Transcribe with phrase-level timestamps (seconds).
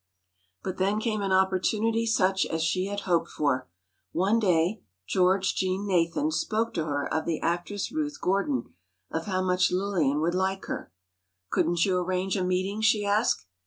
[0.63, 3.69] But then came an opportunity such as she had hoped for:
[4.13, 8.73] One day, George Jean Nathan spoke to her of the actress Ruth Gordon,
[9.11, 10.91] of how much Lillian would like her.
[11.51, 13.45] "Couldn't you arrange a meeting?" she asked.